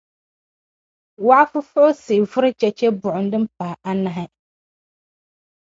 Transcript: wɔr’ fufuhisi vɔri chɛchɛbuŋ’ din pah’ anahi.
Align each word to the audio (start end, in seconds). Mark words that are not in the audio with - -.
wɔr’ 1.25 1.43
fufuhisi 1.51 2.15
vɔri 2.31 2.49
chɛchɛbuŋ’ 2.59 3.17
din 3.31 3.45
pah’ 3.57 3.75
anahi. 3.89 4.25